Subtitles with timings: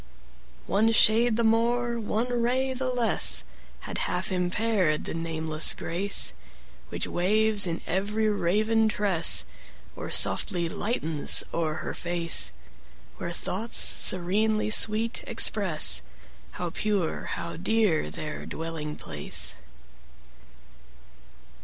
[0.65, 3.43] One shade the more, one ray the less,
[3.81, 6.33] Had half impair'd the nameless grace
[6.89, 9.45] Which waves in every raven tress,
[9.95, 12.47] Or softly lightens o'er her face;
[13.17, 16.01] 10 Where thoughts serenely sweet express
[16.53, 19.55] How pure, how dear their dwelling place.